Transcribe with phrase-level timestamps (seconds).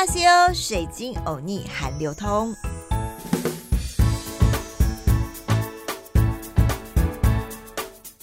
[0.00, 2.54] 哈西欧，水晶欧尼韩流通。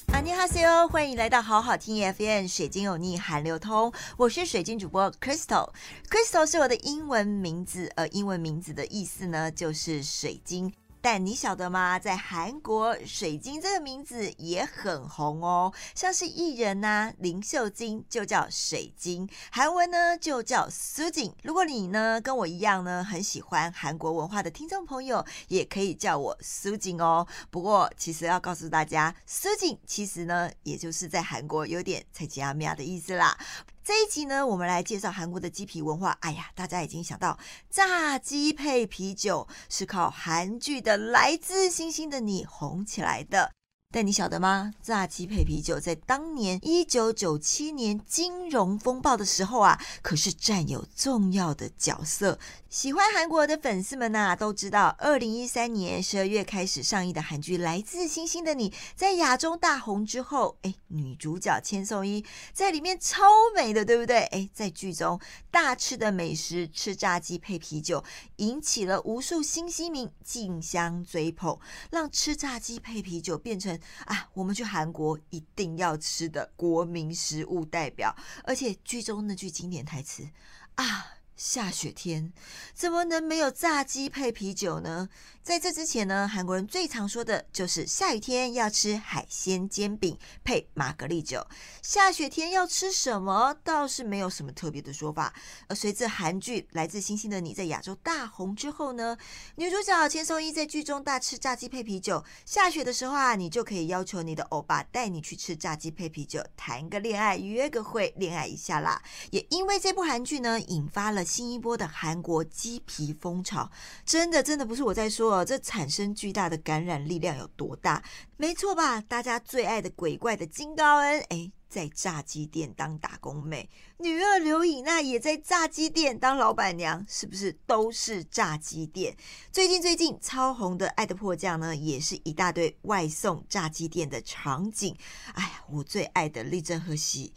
[0.08, 10.74] 阿尼哈西欧，欢迎来到好好听 FM 水晶欧尼韩流通，我是水晶主播 Crystal，Crystal 是我的英文名字，呃，英文名字的意思呢就是水晶。
[11.10, 11.98] 但你晓得吗？
[11.98, 15.74] 在韩国，水晶这个名字也很红哦。
[15.96, 21.34] 像是艺人呐，林秀晶就叫水晶，韩文呢就叫苏锦。
[21.44, 27.26] 如果你呢跟我一样呢，很喜欢韩国文化的听众朋友，也可以叫我苏锦哦。
[27.50, 33.38] 不过，其实要告诉大家，苏锦其实呢，也就是在韩国有点菜鸡阿米亚的意思啦。
[33.88, 36.12] 这一集呢，我们来介绍韩国的鸡皮文化。
[36.20, 43.54] 哎呀，大家已经想到炸鸡配啤酒是靠韩剧的《来自星星的你》红起来的。
[43.90, 44.74] 但你晓得吗？
[44.82, 52.38] 炸鸡配啤酒在当年一九九七年金融风暴的时候啊，可是占有重要的角色。
[52.70, 63.24] 喜欢韩国的粉丝们呐，都知道，二零一三年十二月开始上映的韩剧《来自星星的你》在亚洲大红之后，哎，女主角千颂伊在里面超
[63.56, 64.18] 美的，对不对？
[64.26, 65.18] 哎，在剧中
[65.50, 68.04] 大吃的美食，吃炸鸡配啤酒，
[68.36, 71.58] 引起了无数新西民竞相追捧，
[71.90, 78.16] 让吃炸鸡配啤酒变成啊，我们去韩国一定要吃的国民食物代表。
[78.44, 80.28] 而且剧中那句经典台词
[80.76, 81.17] 啊。
[81.38, 82.34] 下雪天
[82.74, 85.08] 怎么能没有炸鸡配啤酒呢？
[85.44, 91.46] 在这之前呢，韩国人最常说的就是下雨天要吃海鲜煎饼配玛格丽酒。
[91.82, 95.34] 下雪天要吃什么倒是没有什么特别的说法。
[95.68, 99.16] 而随着韩剧《来自星星的你》在亚洲大红之后呢，
[99.56, 102.22] 女主角千颂伊在剧中大吃炸鸡配啤酒。
[102.46, 109.02] 下雪的时候啊，你就可以要求你的欧巴带你去吃炸鸡配啤酒，谈个恋爱，约个会，恋爱一下啦。
[109.32, 111.27] 也因为这部韩剧呢，引发了。
[111.28, 113.70] 新一波的韩国鸡皮风潮，
[114.06, 118.02] 真的真的不是我在说哦，这产生巨大的感染力量有多大？
[118.38, 119.02] 没错吧？
[119.02, 129.18] 大家最爱的鬼怪的金高恩，哎，在炸鸡店当打工妹；女二刘颖娜也在炸鸡店当老板娘，是不是都是炸鸡店？
[129.52, 134.96] 最近最近超红的《爱的迫降》呢，也是一大堆外送炸鸡店的场景。
[135.34, 137.34] 哎呀，我最爱的立正和喜。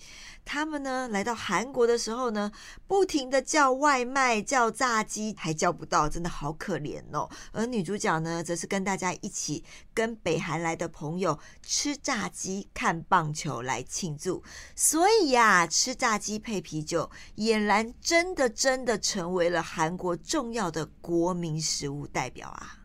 [0.52, 2.50] 他们呢来到韩国的时候呢，
[2.88, 7.30] 不停的叫外卖、叫炸鸡，还叫不到，真的好可怜哦。
[7.52, 9.62] 而女主角呢，则是跟大家一起
[9.94, 14.42] 跟北韩来的朋友吃炸鸡、看棒球来庆祝。
[14.74, 22.78] 所以呀，吃炸鸡配啤酒，俨然真的真的成为了韩国重要的国民食物代表啊。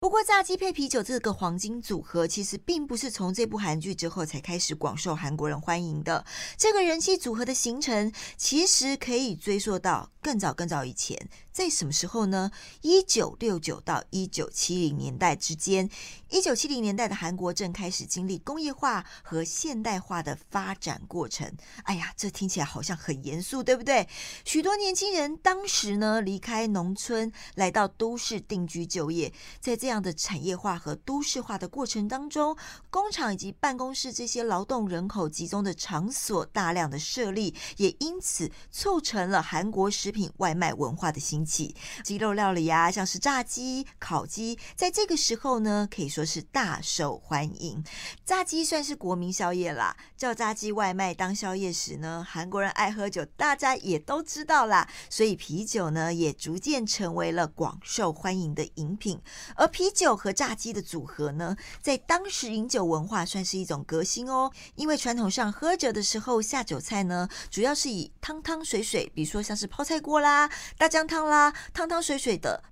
[0.00, 6.24] 不过，炸鸡配啤酒这个黄金组合，其实并不是从这部韩剧之后才开始广受韩国人欢迎的。
[6.56, 11.28] 这个人气组合的形成，其实可以追溯到更早更早以前。
[11.52, 12.50] 在什么时候呢？
[12.80, 15.90] 一九六九到一九七零年代之间，
[16.28, 21.52] 一九七零年代的韩国正开始经历工业化和现代化的发展过程。
[21.82, 24.08] 哎呀，这听起来好像很严肃，对不对？
[24.44, 29.32] 许多年轻人当时呢离开农村，来到都市定居就业。
[29.60, 32.56] 在这样的产业化和都市化的过程当中，
[32.90, 41.40] 工厂以及办公室这些劳动人口集中的场所大量的设立，也因此促成了韩国食品外卖文化的兴。
[41.50, 41.74] 起
[42.04, 47.82] 鸡肉料理啊，像是炸鸡、烤鸡，在这个时候呢，可以说是大受欢迎。
[48.24, 59.20] 炸鸡算是国民宵夜啦，叫炸鸡外卖当宵夜时呢，韩国人爱喝酒，大家也都知道啦，所以啤酒呢也逐渐成为了广受欢迎的饮品。
[59.56, 70.48] 而啤酒和炸鸡的组合呢，在当时饮酒文化算是一种革新哦，因为传统上喝酒的时候下酒菜呢，主要是以汤汤水水，比如说像是泡菜锅啦、
[70.78, 71.26] 大酱汤。
[71.26, 72.62] 啦，汤汤水水的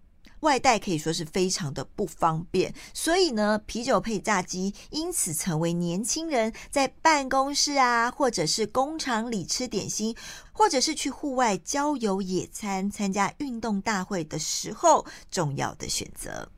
[0.41, 10.17] 外带可以说是非常的不方便，所以呢，啤酒配炸鸡因此成为年轻人在办公室啊，或者是工厂里吃点心，
[10.53, 16.51] 或者是去户外郊游野餐、参加运动大会的时候重要的选择。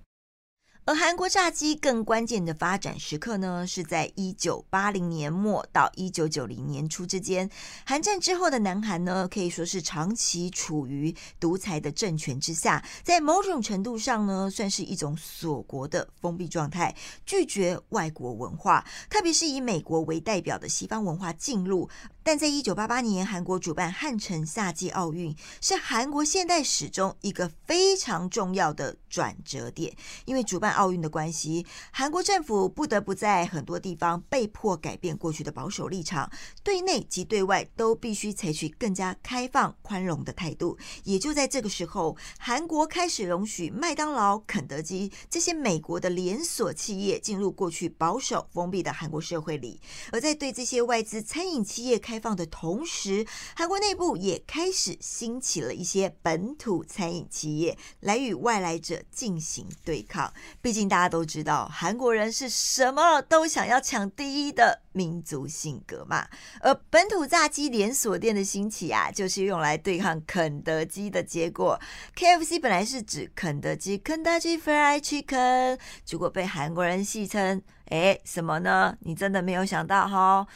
[0.87, 7.49] 而韩国炸鸡更关键的发展时刻呢，是在一九八零年末到一九九零年初之间。
[7.85, 21.88] 韩战之后的南韩呢，可以说是长期处于独裁的政权之下，在某种程度上呢，算是一种锁国的封闭状态，拒绝外国文化，特别是以美国为代表的西方文化进入。
[22.22, 29.96] 但在一九八八年，韩国主办汉城夏季奥运，是韩国现代史中一个非常重要的转折点。
[30.26, 36.31] 因为主办奥运的关系，韩国政府不得不在很多地方被迫改变过去的保守立场，
[36.62, 40.76] 对内及对外都必须采取更加开放、宽容的态度。
[41.05, 49.81] 也就在这个时候，韩国开始容许麦当劳、肯德基这些美国的连锁企业进入过去保守封闭的韩国社会里，
[50.12, 51.99] 而在对这些外资餐饮企业。
[52.11, 53.26] 开放的同时，
[53.56, 60.32] 韩国内部也开始兴起了一些本土餐饮企业来与外来者进行对抗。
[60.61, 66.28] 毕竟大家都知道，韩国人是什么都想要抢第一的民族性格嘛。
[66.61, 71.81] 而本土炸鸡连锁店的兴起啊，就是用来对抗肯德基的结果。
[72.14, 78.96] KFC 本来是指肯德基，KFC Fried Chicken），结果被韩国人戏称，哎，什么呢？
[79.00, 80.46] 你真的没有想到哈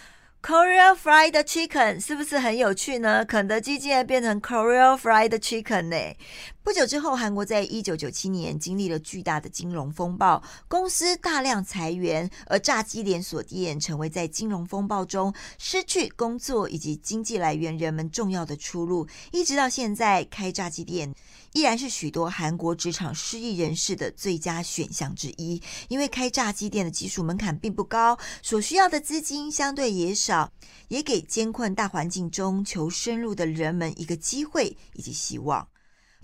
[0.46, 3.24] ？Korea fried chicken 是不是很有趣呢？
[3.24, 5.96] 肯德基竟然变成 Korea fried chicken 呢？
[6.64, 19.06] 不久之后，韩国在一九九七年经历了巨大的金融风暴，公司大量裁员，而炸鸡连锁店成为在金融风暴中失去工作以及经济来源人们重要的出路。
[19.30, 21.14] 一直到现在，开炸鸡店
[21.52, 25.60] 依然是许多韩国职场失意人士的最佳选项之一。
[25.88, 30.50] 因为开炸鸡店的技术门槛并不高，所需要的资金相对也少，
[30.88, 35.68] 也给艰困大环境中求生路的人们一个机会以及希望。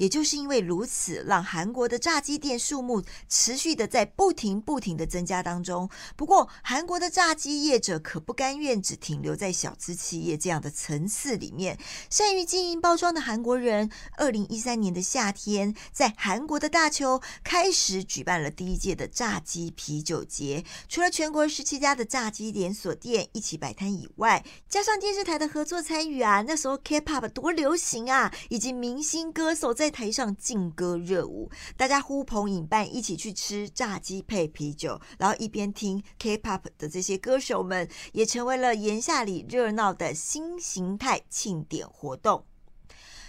[0.01, 5.91] 也就是因为如此，让韩国的炸鸡店数目持续的在不停不停的增加当中。
[6.17, 11.79] 不过，韩国的炸鸡业者可不甘愿只停留在小资企业这样的层次里面。
[12.09, 20.65] 善于经营包装的韩国人，二零一三年的夏天，在韩国的大邱开始举办了第一届的炸鸡啤酒节。
[20.89, 42.45] 除了全国十七家的炸鸡连锁店一起摆摊以外，加上电视台的合作参与啊，那时候 K-pop 多流行啊，以及明星歌手在台上劲歌热舞，大家呼朋引伴一起去吃炸鸡配啤酒，然后一边听 K-pop 的这些歌手们，也成为了炎夏里热闹的新形态庆典活动。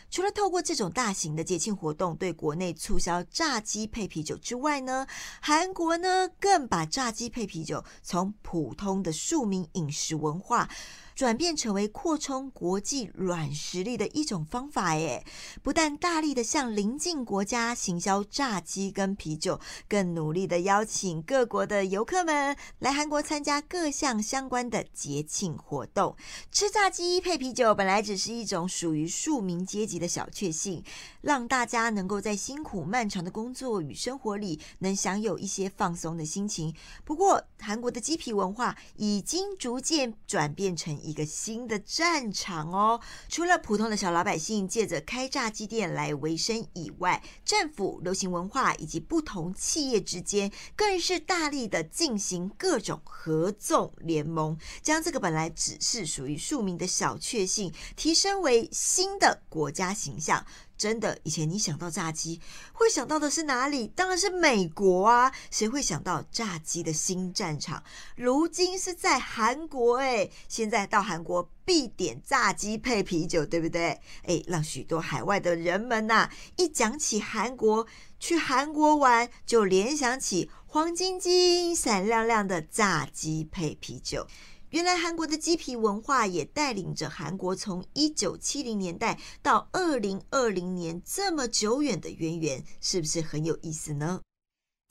[0.09, 5.07] 除了透过这种大型的节庆活动对国内促销炸鸡配啤酒之外呢，
[5.41, 10.69] 韩国呢更把炸鸡配啤酒从普通的庶民饮食文化。
[11.15, 15.25] 转变成为扩充国际软实力的一种方法，耶！
[15.61, 26.15] 不但大力的向邻近国家行销炸鸡跟啤酒，更努力的邀请各国的游客们来韩国参加各项相关的节庆活动。
[26.51, 30.83] 吃炸鸡配啤酒本来只是一种属于庶民阶级的小确幸，
[31.21, 36.73] 让大家能够在辛苦漫长的工作与生活里能享有一些放松的心情。
[37.03, 41.13] 不过，韩国的鸡皮文化已经逐渐转变成一。
[41.13, 43.00] 个新的战场哦！
[43.30, 60.45] 除了普通的小老百姓借着开炸鸡店来维生以外，政府、流行文化以及不同企业之间，更是大力的进行各种合纵联盟，将这个本来只是属于庶民的小确幸，提升为新的国家形象。
[60.81, 62.41] 真的，以前你想到炸鸡，
[62.73, 63.87] 会想到的是哪里？
[63.89, 65.31] 当然是美国啊！
[65.51, 67.83] 谁会想到炸鸡的新战场？
[68.15, 70.27] 如今是在韩国哎！
[70.47, 74.01] 现在到韩国必点炸鸡配啤酒，对不对？
[74.23, 77.85] 哎，让许多海外的人们呐，一讲起韩国，
[78.19, 84.25] 去韩国玩就联想起黄晶晶、闪亮亮的炸鸡配啤酒。
[84.71, 94.22] 原来韩国的鸡皮文化也带领着韩国从一九七零年代到二零二零年这么久远的渊源，是不是很有意思呢？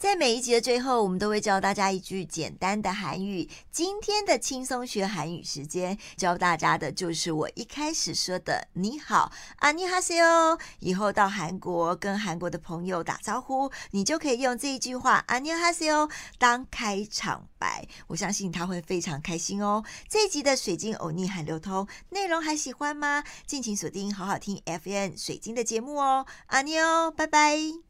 [0.00, 3.46] 在每一集的最后，我们都会教大家一句简单的韩语。
[3.70, 10.58] 今天的轻松学韩语时间，教大家的就是我一开始说的“你好，阿尼哈西哦”。
[10.80, 16.08] 以后到韩国跟韩国的朋友打招呼，你就可以用这一句话“阿尼哈西哦”
[16.40, 17.86] 当开场白。
[18.06, 19.84] 我相信他会非常开心哦。
[20.08, 23.22] 这一集的水晶欧尼韩流通内容还喜欢吗？
[23.46, 26.24] 敬请锁定好好听 FM 水晶的节目哦。
[26.46, 27.89] 阿尼哦，拜拜。